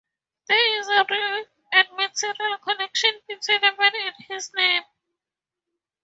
There 0.47 0.81
is 0.81 0.87
a 0.87 1.05
real 1.07 1.45
and 1.73 1.87
material 1.95 2.57
connection 2.57 3.11
between 3.27 3.63
a 3.63 3.77
man 3.77 3.91
and 4.03 4.15
his 4.29 4.51
name. 4.55 4.81